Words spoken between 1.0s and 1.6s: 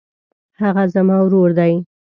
ورور